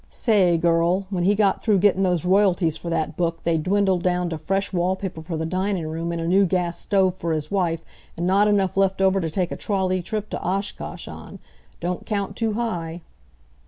[0.09, 3.61] Sa a ay, girl, w'en he got through gettin' those royalties for that book they'd
[3.61, 7.13] dwindled down to fresh wall paper for the dinin' room, and a new gas stove
[7.13, 7.83] for his wife,
[8.17, 11.37] an' not enough left over to take a trolley trip to Oshkosh on.
[11.81, 13.01] Don't count too high."